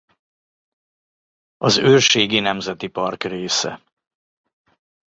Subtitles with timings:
[1.57, 3.81] Az Őrségi Nemzeti Park része.